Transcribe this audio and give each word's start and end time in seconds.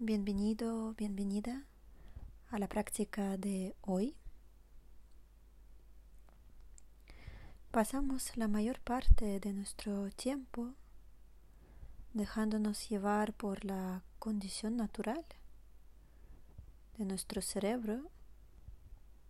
Bienvenido, 0.00 0.94
bienvenida 0.94 1.64
a 2.50 2.60
la 2.60 2.68
práctica 2.68 3.36
de 3.36 3.74
hoy. 3.80 4.14
Pasamos 7.72 8.36
la 8.36 8.46
mayor 8.46 8.78
parte 8.78 9.40
de 9.40 9.52
nuestro 9.52 10.08
tiempo 10.12 10.74
dejándonos 12.14 12.88
llevar 12.88 13.32
por 13.32 13.64
la 13.64 14.04
condición 14.20 14.76
natural 14.76 15.26
de 16.96 17.04
nuestro 17.04 17.42
cerebro 17.42 18.08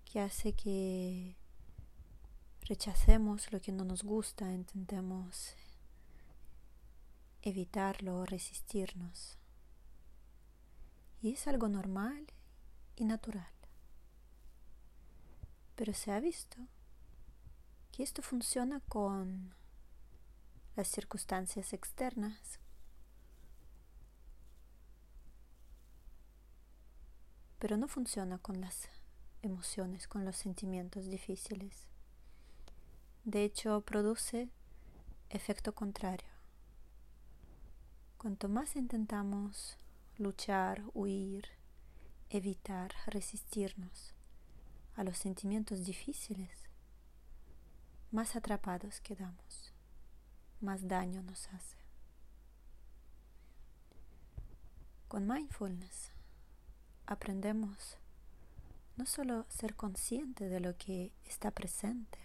que 0.05 0.21
hace 0.21 0.53
que 0.53 1.35
rechacemos 2.61 3.51
lo 3.53 3.63
que 3.63 3.73
no 3.73 3.87
nos 3.87 4.03
gusta, 4.03 4.53
intentemos 4.53 5.55
evitarlo 7.41 8.19
o 8.19 8.27
resistirnos. 8.27 9.38
Y 11.21 11.33
es 11.33 11.47
algo 11.49 11.69
normal 11.69 12.27
y 12.97 13.05
natural. 13.05 13.53
Pero 15.75 15.93
se 15.93 16.13
ha 16.13 16.21
visto 16.21 16.57
que 17.93 18.03
esto 18.03 18.23
funciona 18.23 18.81
con 18.81 19.55
las 20.77 20.89
circunstancias 20.89 21.73
externas. 21.73 22.61
Pero 27.59 27.77
no 27.77 27.89
funciona 27.89 28.39
con 28.39 28.61
las 28.61 28.89
emociones, 29.43 30.07
con 30.07 30.25
los 30.25 30.37
sentimientos 30.37 31.07
difíciles. 31.07 31.89
De 33.25 33.43
hecho, 33.43 33.81
produce 33.81 34.49
efecto 35.31 35.75
contrario. 35.75 36.31
Cuanto 38.17 38.49
más 38.49 38.77
intentamos 38.77 39.77
luchar, 40.19 40.83
huir, 40.95 41.49
evitar, 42.29 42.93
resistirnos 43.07 44.15
a 44.97 45.05
los 45.05 45.17
sentimientos 45.17 45.85
difíciles, 45.85 46.51
más 48.11 48.37
atrapados 48.37 49.01
quedamos, 49.01 49.73
más 50.61 50.89
daño 50.89 51.23
nos 51.23 51.49
hace. 51.49 51.79
Con 55.07 55.27
mindfulness 55.27 56.11
aprendemos 57.07 57.97
no 58.97 59.07
solo 59.07 59.47
ser 59.49 59.77
consciente 59.77 60.49
de 60.49 60.61
lo 60.61 60.77
que 60.77 61.13
está 61.25 61.53
presente, 61.53 62.19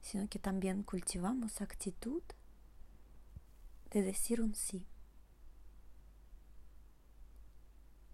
sino 0.00 0.28
que 0.28 0.38
también 0.38 0.82
cultivamos 0.82 1.60
actitud 1.60 2.22
de 3.90 4.02
decir 4.02 4.40
un 4.40 4.54
sí. 4.54 4.88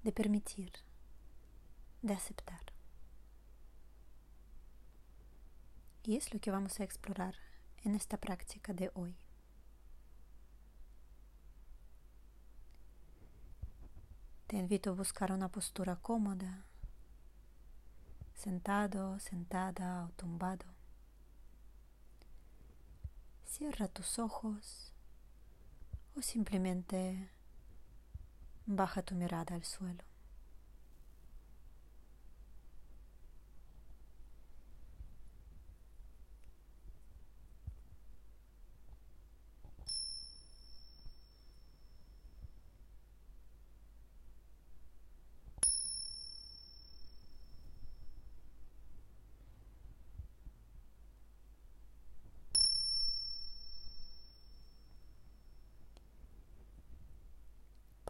De 0.07 0.13
permitir, 0.13 0.71
de 2.01 2.15
aceptar. 2.15 2.63
Y 6.05 6.17
es 6.17 6.33
lo 6.33 6.39
que 6.39 6.53
vamos 6.53 6.79
a 6.79 6.85
explorar 6.85 7.35
en 7.83 7.97
esta 7.97 8.17
práctica 8.17 8.73
de 8.73 8.93
hoy. 8.95 9.17
Te 14.47 14.59
invito 14.59 14.91
a 14.91 14.93
buscar 14.93 15.33
una 15.33 15.49
postura 15.49 15.97
cómoda, 15.97 16.67
sentado, 18.33 19.19
sentada 19.19 20.05
o 20.05 20.11
tumbado. 20.11 20.67
Cierra 23.45 23.89
tus 23.89 24.21
ojos 24.21 24.93
o 26.15 26.23
simplemente 26.23 27.29
Baja 28.67 29.03
tu 29.03 29.15
mirada 29.15 29.55
al 29.55 29.65
suelo. 29.65 30.06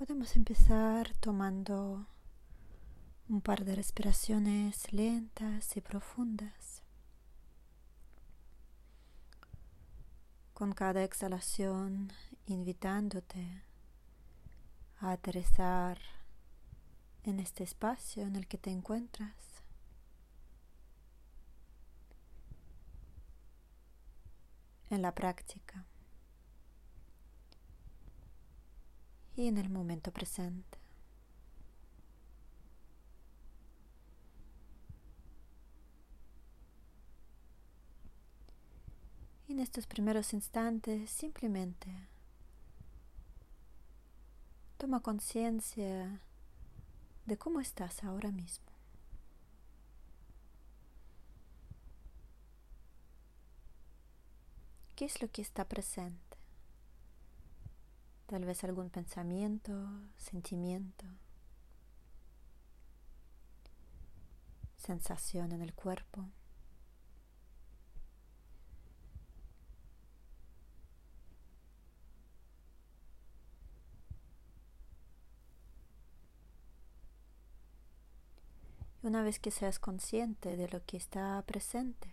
Podemos 0.06 0.36
empezar 0.36 1.12
tomando 1.18 2.06
un 3.28 3.40
par 3.40 3.64
de 3.64 3.74
respiraciones 3.74 4.92
lentas 4.92 5.76
y 5.76 5.80
profundas. 5.80 6.84
Con 10.54 10.70
cada 10.74 11.02
exhalación 11.02 12.12
invitándote 12.46 13.64
a 15.00 15.10
aterrizar 15.10 15.98
en 17.24 17.40
este 17.40 17.64
espacio 17.64 18.22
en 18.22 18.36
el 18.36 18.46
que 18.46 18.58
te 18.58 18.70
encuentras. 18.70 19.34
En 24.88 25.02
la 25.02 25.12
práctica. 25.12 25.84
Y 29.36 29.48
en 29.48 29.58
el 29.58 29.68
momento 29.68 30.10
presente. 30.12 30.78
En 39.48 39.60
estos 39.60 39.86
primeros 39.86 40.32
instantes 40.32 41.10
simplemente 41.10 41.88
toma 44.76 45.00
conciencia 45.00 46.20
de 47.26 47.36
cómo 47.36 47.60
estás 47.60 48.04
ahora 48.04 48.30
mismo. 48.30 48.66
¿Qué 54.94 55.04
es 55.04 55.20
lo 55.20 55.30
que 55.30 55.42
está 55.42 55.66
presente? 55.66 56.25
Tal 58.26 58.44
vez 58.44 58.64
algún 58.64 58.90
pensamiento, 58.90 59.72
sentimiento, 60.16 61.06
sensación 64.76 65.52
en 65.52 65.62
el 65.62 65.74
cuerpo. 65.74 66.28
Una 79.02 79.22
vez 79.22 79.38
que 79.38 79.52
seas 79.52 79.78
consciente 79.78 80.56
de 80.56 80.68
lo 80.68 80.84
que 80.84 80.96
está 80.96 81.40
presente, 81.46 82.08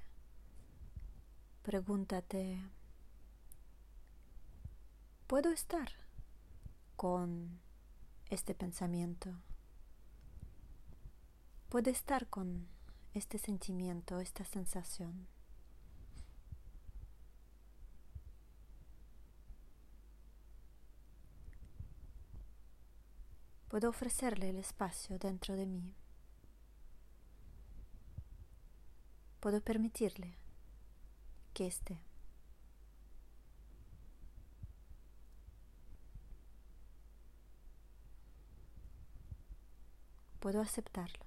pregúntate, 1.63 2.61
¿puedo 5.25 5.49
estar? 5.51 6.02
Con 7.03 7.59
este 8.29 8.55
pensamiento. 8.55 9.29
Puede 11.67 11.91
estar 11.91 12.29
con 12.29 12.69
este 13.13 13.37
sentimiento, 13.37 14.21
esta 14.21 14.45
sensación. 14.45 15.27
Puedo 23.67 23.89
ofrecerle 23.89 24.51
el 24.51 24.59
espacio 24.59 25.19
dentro 25.19 25.57
de 25.57 25.65
mí. 25.65 25.93
Puedo 29.41 29.59
permitirle 29.59 30.37
que 31.53 31.67
esté. 31.67 32.12
Puedo 40.43 40.59
aceptarlo. 40.59 41.25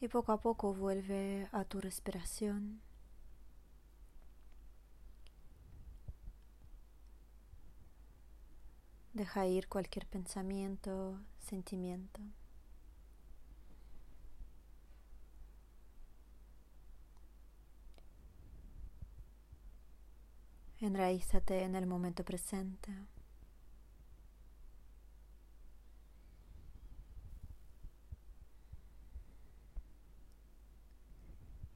Y 0.00 0.06
poco 0.06 0.30
a 0.30 0.40
poco 0.40 0.74
vuelve 0.74 1.48
a 1.50 1.64
tu 1.64 1.80
respiración. 1.80 2.80
Deja 9.12 9.44
ir 9.48 9.66
cualquier 9.66 10.06
pensamiento, 10.06 11.18
sentimiento. 11.40 12.20
Enraízate 20.86 21.64
en 21.64 21.74
el 21.74 21.84
momento 21.84 22.24
presente. 22.24 22.92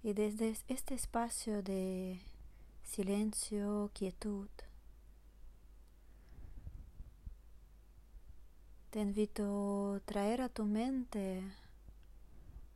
Y 0.05 0.13
desde 0.13 0.57
este 0.69 0.95
espacio 0.95 1.61
de 1.65 2.21
silencio, 2.85 3.91
quietud, 3.95 4.49
te 8.91 9.01
invito 9.01 9.95
a 9.97 10.01
traer 10.01 10.41
a 10.41 10.49
tu 10.49 10.67
mente 10.67 11.43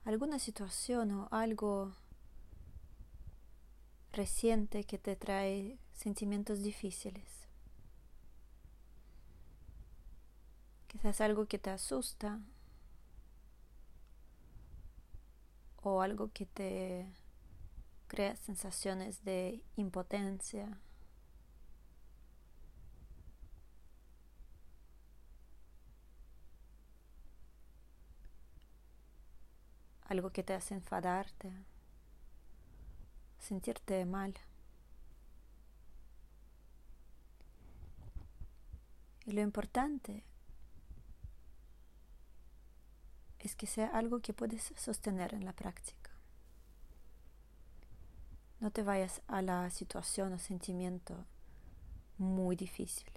alguna 0.04 0.40
situación 0.40 1.12
o 1.12 1.28
algo 1.30 1.92
reciente 4.10 4.82
que 4.82 4.98
te 4.98 5.14
trae 5.14 5.78
sentimientos 5.94 6.62
difíciles. 6.62 7.48
Quizás 10.88 11.20
algo 11.20 11.46
que 11.46 11.58
te 11.58 11.70
asusta 11.70 12.40
o 15.82 16.00
algo 16.00 16.30
que 16.32 16.46
te 16.46 17.06
crea 18.08 18.36
sensaciones 18.36 19.24
de 19.24 19.62
impotencia. 19.76 20.78
Algo 30.06 30.30
que 30.30 30.42
te 30.42 30.54
hace 30.54 30.74
enfadarte, 30.74 31.50
sentirte 33.38 34.04
mal. 34.04 34.34
Y 39.26 39.32
lo 39.32 39.40
importante 39.40 40.24
es 43.38 43.54
que 43.56 43.66
sea 43.66 43.88
algo 43.88 44.20
que 44.20 44.32
puedes 44.32 44.72
sostener 44.76 45.34
en 45.34 45.44
la 45.44 45.52
práctica. 45.52 46.10
No 48.60 48.70
te 48.70 48.82
vayas 48.82 49.22
a 49.26 49.42
la 49.42 49.68
situación 49.70 50.32
o 50.32 50.38
sentimiento 50.38 51.26
muy 52.18 52.56
difícil. 52.56 53.10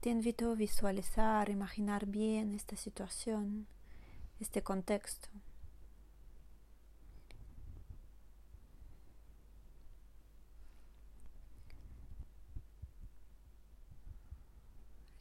Te 0.00 0.08
invito 0.08 0.52
a 0.52 0.54
visualizar, 0.54 1.50
imaginar 1.50 2.06
bien 2.06 2.54
esta 2.54 2.74
situación, 2.76 3.66
este 4.40 4.62
contexto. 4.62 5.28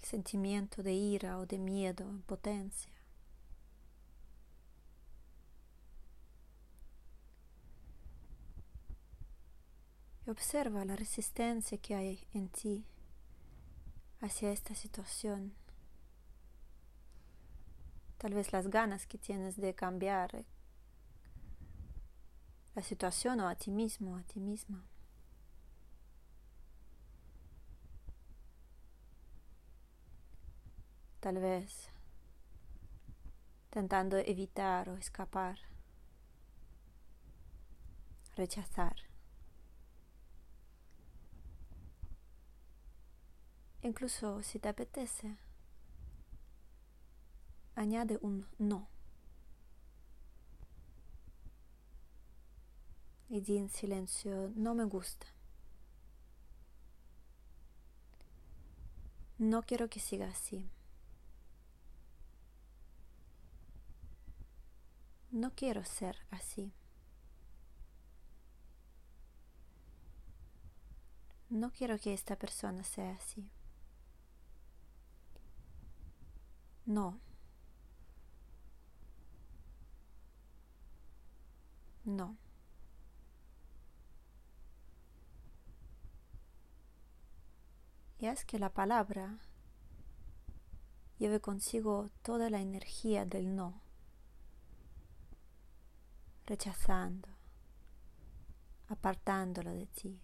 sentimiento 0.01 0.81
de 0.81 0.93
ira 0.93 1.37
o 1.37 1.45
de 1.45 1.59
miedo, 1.59 2.03
impotencia. 2.09 2.91
Y 10.25 10.31
observa 10.31 10.83
la 10.83 10.95
resistencia 10.95 11.77
que 11.77 11.93
hay 11.93 12.27
en 12.33 12.49
ti 12.49 12.83
hacia 14.21 14.51
esta 14.51 14.75
situación. 14.75 15.53
Tal 18.17 18.33
vez 18.33 18.51
las 18.51 18.69
ganas 18.69 19.07
que 19.07 19.17
tienes 19.17 19.55
de 19.57 19.73
cambiar 19.73 20.45
la 22.75 22.81
situación 22.81 23.39
o 23.39 23.47
a 23.47 23.55
ti 23.55 23.71
mismo, 23.71 24.17
a 24.17 24.23
ti 24.23 24.39
misma. 24.39 24.83
tal 31.19 31.37
vez 31.37 31.89
tentando 33.69 34.17
evitar 34.17 34.89
o 34.89 34.97
escapar, 34.97 35.59
rechazar. 38.35 39.08
Incluso 43.81 44.43
si 44.43 44.59
te 44.59 44.67
apetece, 44.67 45.37
añade 47.75 48.19
un 48.21 48.45
no. 48.57 48.87
Y 53.29 53.41
di 53.41 53.57
en 53.57 53.69
silencio, 53.69 54.51
no 54.55 54.73
me 54.75 54.83
gusta. 54.83 55.27
No 59.37 59.61
quiero 59.61 59.87
que 59.89 60.01
siga 60.01 60.27
así. 60.27 60.69
No 65.31 65.51
quiero 65.55 65.85
ser 65.85 66.17
así. 66.31 66.73
No 71.49 71.71
quiero 71.71 71.97
que 71.97 72.13
esta 72.13 72.35
persona 72.35 72.83
sea 72.83 73.11
así. 73.13 73.49
No. 76.89 77.19
No. 82.03 82.35
Y 88.17 88.25
es 88.25 88.43
que 88.43 88.57
la 88.57 88.69
palabra 88.73 89.37
lleve 91.19 91.39
consigo 91.39 92.09
toda 92.23 92.49
la 92.49 92.59
energía 92.59 93.23
del 93.23 93.55
no 93.55 93.81
rechazando, 96.47 97.29
apartándolo 98.87 99.71
de 99.71 99.85
ti, 99.85 100.19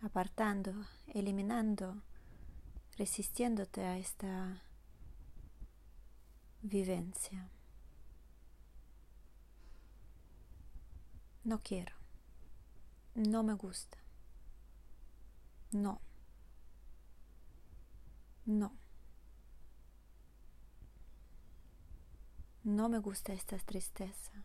apartando, 0.00 0.72
eliminando, 1.08 2.02
resistiéndote 2.96 3.84
a 3.84 3.98
esta 3.98 4.62
vivencia. 6.62 7.48
No 11.44 11.60
quiero, 11.60 11.94
no 13.14 13.42
me 13.42 13.54
gusta, 13.54 13.98
no, 15.72 16.00
no. 18.46 18.82
No 22.64 22.88
me 22.88 22.98
gusta 22.98 23.32
esta 23.32 23.56
tristeza. 23.58 24.44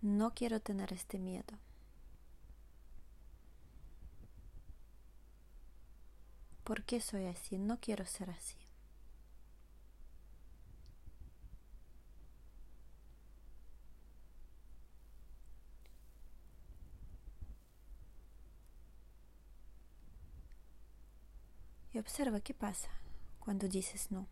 No 0.00 0.34
quiero 0.34 0.60
tener 0.60 0.92
este 0.92 1.20
miedo. 1.20 1.58
¿Por 6.64 6.84
qué 6.84 7.00
soy 7.00 7.26
así? 7.26 7.58
No 7.58 7.78
quiero 7.80 8.06
ser 8.06 8.30
así. 8.30 8.56
Y 21.92 21.98
observa 21.98 22.40
qué 22.40 22.54
pasa 22.54 22.90
cuando 23.38 23.68
dices 23.68 24.10
no 24.10 24.26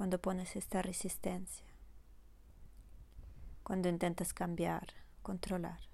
cuando 0.00 0.18
pones 0.18 0.56
esta 0.56 0.80
resistencia, 0.80 1.66
cuando 3.62 3.90
intentas 3.90 4.32
cambiar, 4.32 4.94
controlar. 5.20 5.89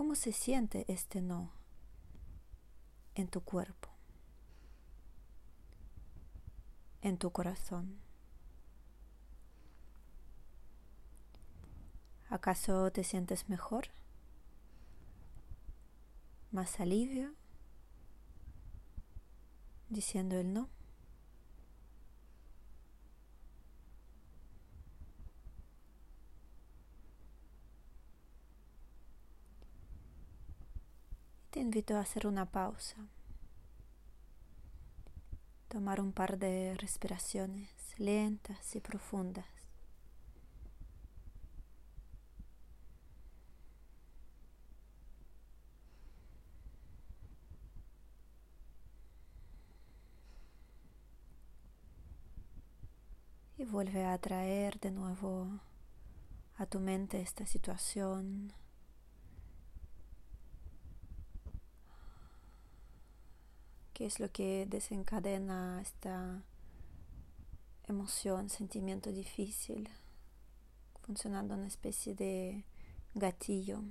¿Cómo 0.00 0.14
se 0.14 0.32
siente 0.32 0.86
este 0.88 1.20
no 1.20 1.52
en 3.14 3.28
tu 3.28 3.42
cuerpo, 3.42 3.90
en 7.02 7.18
tu 7.18 7.30
corazón? 7.30 7.98
¿Acaso 12.30 12.90
te 12.90 13.04
sientes 13.04 13.50
mejor? 13.50 13.88
¿Más 16.50 16.80
alivio? 16.80 17.34
Diciendo 19.90 20.38
el 20.38 20.54
no. 20.54 20.70
Invito 31.58 31.96
a 31.96 32.00
hacer 32.00 32.28
una 32.28 32.46
pausa, 32.46 33.08
tomar 35.68 36.00
un 36.00 36.12
par 36.12 36.38
de 36.38 36.74
respiraciones 36.78 37.68
lentas 37.98 38.76
y 38.76 38.80
profundas. 38.80 39.46
Y 53.58 53.64
vuelve 53.64 54.04
a 54.06 54.16
traer 54.18 54.78
de 54.80 54.90
nuevo 54.90 55.60
a 56.56 56.66
tu 56.66 56.80
mente 56.80 57.20
esta 57.20 57.44
situación. 57.44 58.52
¿Qué 64.00 64.06
es 64.06 64.18
lo 64.18 64.32
que 64.32 64.64
desencadena 64.64 65.78
esta 65.82 66.42
emoción, 67.86 68.48
sentimiento 68.48 69.12
difícil? 69.12 69.90
Funcionando 71.02 71.52
una 71.52 71.66
especie 71.66 72.14
de 72.14 72.64
gatillo 73.12 73.82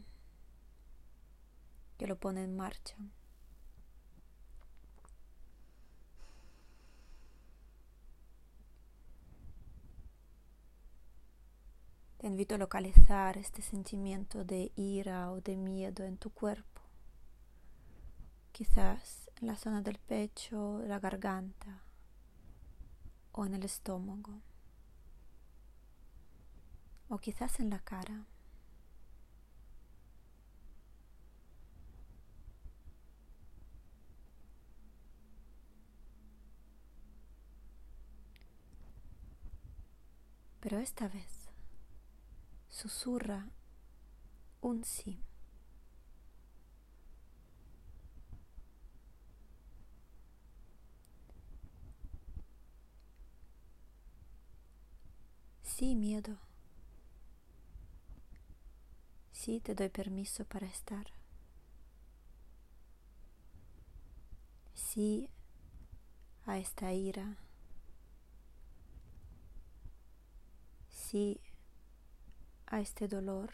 que 1.99 2.07
lo 2.07 2.17
pone 2.17 2.43
en 2.43 2.55
marcha. 2.55 2.95
Te 12.17 12.25
invito 12.25 12.55
a 12.55 12.57
localizar 12.57 13.37
este 13.37 13.61
sentimiento 13.61 14.43
de 14.43 14.71
ira 14.75 15.31
o 15.31 15.39
de 15.39 15.55
miedo 15.55 16.03
en 16.03 16.17
tu 16.17 16.31
cuerpo. 16.31 16.81
Quizás 18.51 19.28
en 19.41 19.47
la 19.47 19.55
zona 19.55 19.81
del 19.81 19.99
pecho, 19.99 20.81
la 20.85 20.99
garganta 20.99 21.83
o 23.31 23.45
en 23.45 23.53
el 23.53 23.63
estómago. 23.63 24.41
O 27.07 27.17
quizás 27.17 27.59
en 27.59 27.69
la 27.69 27.79
cara. 27.79 28.25
Pero 40.59 40.77
esta 40.79 41.07
vez 41.07 41.49
susurra 42.67 43.49
un 44.61 44.83
sí. 44.83 45.28
Sí, 55.79 55.95
miedo. 55.95 56.35
Sí, 59.31 59.61
te 59.61 59.75
doy 59.75 59.87
permiso 59.87 60.43
para 60.43 60.67
estar. 60.67 61.07
Sí 64.73 65.29
a 66.45 66.57
esta 66.57 66.91
ira. 66.91 67.37
Sí 70.89 71.39
a 72.67 72.79
este 72.79 73.07
dolor. 73.07 73.49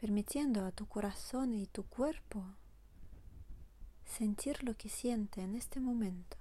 Permitiendo 0.00 0.64
a 0.64 0.72
tu 0.72 0.86
corazón 0.86 1.52
y 1.52 1.66
tu 1.66 1.82
cuerpo 1.84 2.42
sentir 4.06 4.64
lo 4.64 4.74
que 4.74 4.88
siente 4.88 5.42
en 5.42 5.54
este 5.54 5.78
momento. 5.78 6.38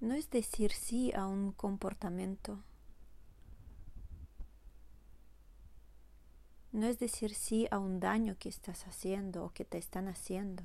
No 0.00 0.14
es 0.14 0.30
decir 0.30 0.72
sí 0.72 1.12
a 1.12 1.26
un 1.26 1.52
comportamiento 1.52 2.62
No 6.72 6.86
es 6.86 6.98
decir 6.98 7.34
sí 7.34 7.68
a 7.70 7.78
un 7.78 8.00
daño 8.00 8.36
que 8.36 8.48
estás 8.48 8.88
haciendo 8.88 9.44
o 9.44 9.52
que 9.52 9.64
te 9.64 9.78
están 9.78 10.08
haciendo. 10.08 10.64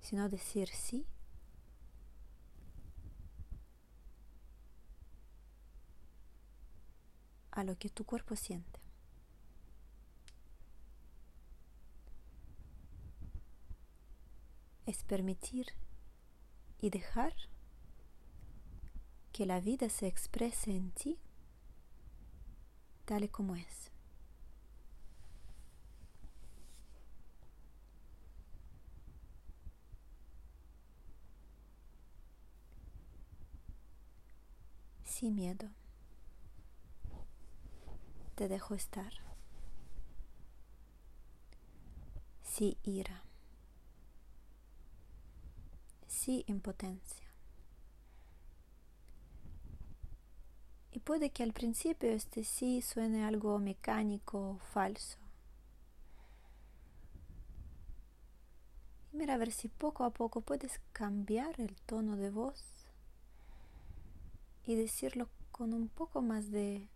Sino 0.00 0.28
decir 0.28 0.68
sí 0.68 1.06
lo 7.64 7.78
que 7.78 7.88
tu 7.88 8.04
cuerpo 8.04 8.36
siente. 8.36 8.80
Es 14.86 15.04
permitir 15.04 15.66
y 16.80 16.90
dejar 16.90 17.34
que 19.32 19.46
la 19.46 19.60
vida 19.60 19.88
se 19.88 20.06
exprese 20.06 20.72
en 20.72 20.90
ti 20.92 21.18
tal 23.04 23.28
como 23.30 23.56
es. 23.56 23.90
Sin 35.04 35.34
miedo. 35.34 35.79
Te 38.40 38.48
dejo 38.48 38.74
estar. 38.74 39.12
Sin 42.42 42.74
ira. 42.82 43.22
Sin 46.06 46.42
impotencia. 46.46 47.26
Y 50.90 51.00
puede 51.00 51.28
que 51.28 51.42
al 51.42 51.52
principio 51.52 52.08
este 52.08 52.44
sí 52.44 52.80
suene 52.80 53.26
algo 53.26 53.58
mecánico 53.58 54.58
falso. 54.72 55.18
Y 59.12 59.18
mira 59.18 59.34
a 59.34 59.36
ver 59.36 59.52
si 59.52 59.68
poco 59.68 60.04
a 60.04 60.14
poco 60.14 60.40
puedes 60.40 60.80
cambiar 60.94 61.60
el 61.60 61.76
tono 61.82 62.16
de 62.16 62.30
voz 62.30 62.64
y 64.64 64.76
decirlo 64.76 65.28
con 65.52 65.74
un 65.74 65.88
poco 65.88 66.22
más 66.22 66.50
de 66.50 66.88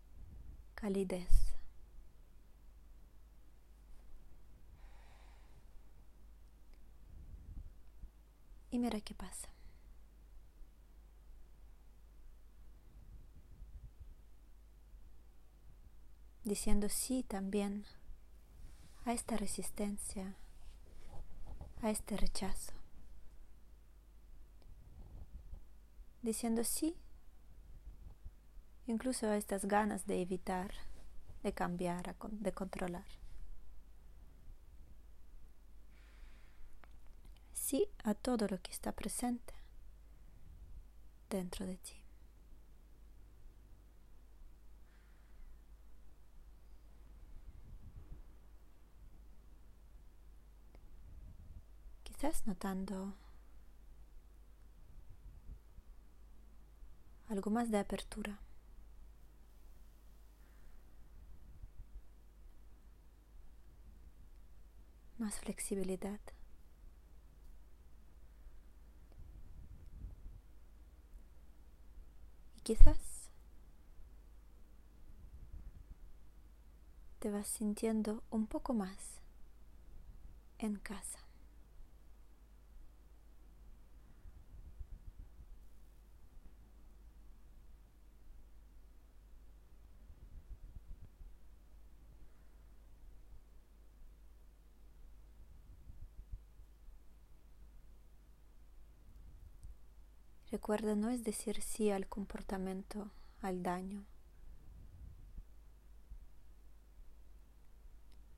Y 8.71 8.79
mira 8.79 9.00
qué 9.00 9.14
pasa. 9.14 9.55
diciendo 16.45 16.91
sí 16.91 17.23
también 17.23 17.87
a 19.07 19.12
esta 19.12 19.37
resistencia, 19.37 20.37
a 21.83 21.91
este 21.91 22.17
rechazo, 22.17 22.73
diciendo 26.23 26.62
sí 26.64 26.97
incluso 28.87 29.26
a 29.29 29.37
estas 29.37 29.64
ganas 29.67 30.07
de 30.07 30.21
evitar, 30.21 30.73
de 31.43 31.53
cambiar, 31.53 32.14
de 32.31 32.53
controlar. 32.53 33.07
Sí 37.53 37.88
a 38.05 38.14
todo 38.14 38.47
lo 38.49 38.61
que 38.61 38.71
está 38.71 38.93
presente 38.93 39.55
dentro 41.29 41.67
de 41.67 41.76
ti. 41.76 42.05
estás 52.26 52.47
notando 52.47 53.12
algo 57.29 57.50
más 57.50 57.71
de 57.71 57.79
apertura. 57.79 58.44
Más 65.18 65.38
flexibilidad. 65.40 66.21
Y 72.56 72.61
quizás 72.62 73.30
te 77.21 77.30
vas 77.30 77.49
sintiendo 77.49 78.23
un 78.30 78.47
poco 78.47 78.75
más 78.75 79.21
en 80.59 80.76
casa. 80.76 81.24
Recuerda, 100.64 100.94
no 100.94 101.11
es 101.11 101.25
decir 101.25 101.61
sí 101.61 101.90
al 101.90 102.09
comportamiento, 102.09 103.11
al 103.42 103.62
daño. 103.62 104.06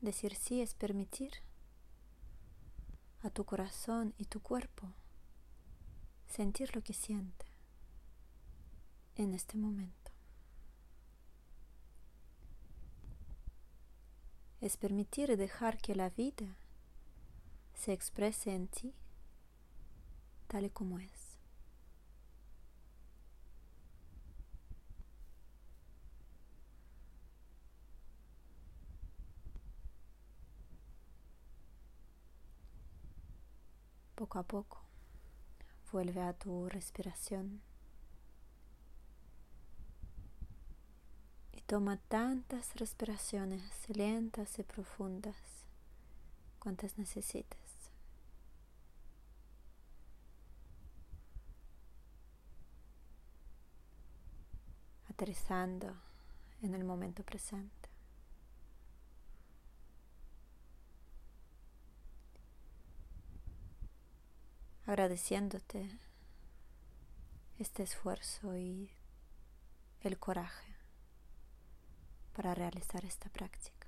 Decir 0.01 0.35
sí 0.35 0.59
es 0.59 0.73
permitir 0.73 1.31
a 3.21 3.29
tu 3.29 3.45
corazón 3.45 4.13
y 4.17 4.25
tu 4.25 4.41
cuerpo 4.41 4.91
sentir 6.25 6.75
lo 6.75 6.83
que 6.83 6.91
siente 6.91 7.45
en 9.15 9.33
este 9.33 9.57
momento. 9.57 10.11
Es 14.59 14.75
permitir 14.75 15.29
y 15.29 15.37
dejar 15.37 15.77
que 15.77 15.95
la 15.95 16.09
vida 16.09 16.57
se 17.73 17.93
exprese 17.93 18.53
en 18.53 18.67
ti 18.67 18.93
tal 20.49 20.65
y 20.65 20.69
como 20.69 20.99
es. 20.99 21.26
Poco 34.17 34.39
a 34.39 34.43
poco 34.43 34.79
vuelve 35.91 36.23
a 36.23 36.33
tu 36.33 36.67
respiración 36.69 37.61
y 41.53 41.61
toma 41.61 41.97
tantas 42.07 42.75
respiraciones 42.77 43.87
lentas 43.89 44.57
y 44.57 44.63
profundas 44.63 45.35
cuantas 46.57 46.97
necesites. 46.97 47.59
aterrizando 55.09 55.95
en 56.61 56.73
el 56.73 56.83
momento 56.83 57.23
presente. 57.23 57.86
Agradeciéndote 64.87 65.89
este 67.59 67.83
esfuerzo 67.83 68.55
y 68.55 68.89
el 69.99 70.17
coraje 70.17 70.75
para 72.33 72.55
realizar 72.55 73.03
esta 73.03 73.29
práctica. 73.29 73.87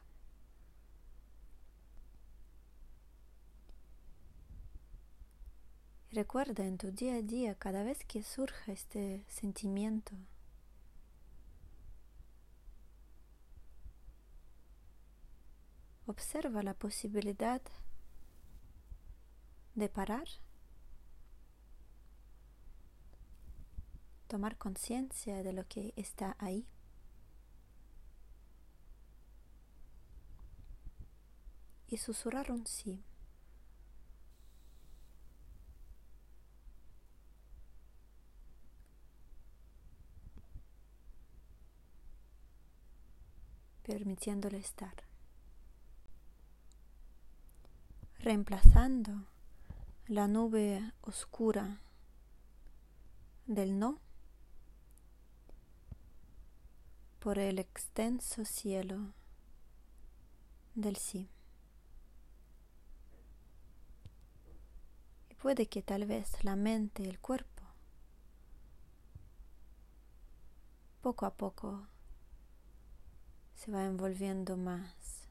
Recuerda 6.11 6.65
en 6.65 6.77
tu 6.77 6.91
día 6.91 7.15
a 7.15 7.21
día, 7.21 7.55
cada 7.55 7.83
vez 7.83 8.03
que 8.03 8.21
surja 8.21 8.73
este 8.73 9.23
sentimiento, 9.29 10.15
observa 16.07 16.61
la 16.61 16.73
posibilidad 16.73 17.61
de 19.75 19.87
parar 19.87 20.27
tomar 24.29 24.57
conciencia 24.57 25.41
de 25.41 25.53
lo 25.53 25.67
que 25.67 25.91
está 25.97 26.37
ahí. 26.39 26.65
Y 31.87 31.97
susurrar 31.97 32.51
un 32.51 32.65
sí. 32.67 33.03
permitiéndole 43.83 44.59
estar, 44.59 44.93
reemplazando 48.19 49.25
la 50.05 50.27
nube 50.27 50.93
oscura 51.01 51.81
del 53.47 53.79
no 53.79 53.99
por 57.19 57.37
el 57.37 57.59
extenso 57.59 58.45
cielo 58.45 59.13
del 60.75 60.95
sí. 60.95 61.29
Y 65.29 65.35
puede 65.35 65.67
que 65.67 65.81
tal 65.81 66.05
vez 66.05 66.43
la 66.43 66.55
mente 66.55 67.03
el 67.03 67.19
cuerpo 67.19 67.63
poco 71.01 71.25
a 71.25 71.33
poco 71.33 71.87
se 73.55 73.71
va 73.71 73.85
envolviendo 73.85 74.57
más 74.57 75.27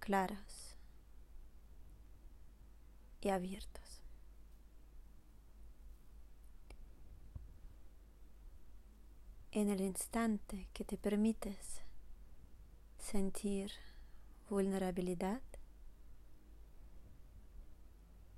claros 0.00 0.76
y 3.20 3.28
abiertos. 3.28 3.85
En 9.56 9.70
el 9.70 9.80
instante 9.80 10.68
que 10.74 10.84
te 10.84 10.98
permites 10.98 11.80
sentir 12.98 13.72
vulnerabilidad, 14.50 15.40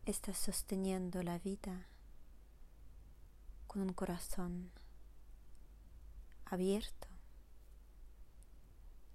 estás 0.07 0.39
sosteniendo 0.39 1.25
la 1.25 1.41
vida 1.41 1.89
con 3.67 3.83
un 3.83 3.93
corazón 3.95 4.71
abierto 6.45 7.09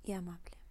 y 0.04 0.12
amable. 0.12 0.63